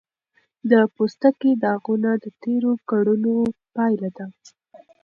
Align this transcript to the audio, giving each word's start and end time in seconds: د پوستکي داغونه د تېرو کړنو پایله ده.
د 0.71 0.73
پوستکي 0.95 1.51
داغونه 1.63 2.11
د 2.23 2.25
تېرو 2.41 2.73
کړنو 2.89 3.37
پایله 3.75 4.09
ده. 4.17 4.25